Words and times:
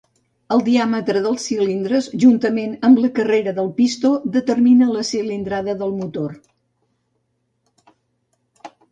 El 0.53 0.61
diàmetre 0.67 1.19
dels 1.23 1.43
cilindres, 1.49 2.05
juntament 2.23 2.71
amb 2.87 3.01
la 3.03 3.09
carrera 3.19 3.53
del 3.59 3.69
pistó, 3.81 4.11
determina 4.37 4.87
la 4.95 5.03
cilindrada 5.09 5.75
del 5.83 5.93
motor. 6.23 6.33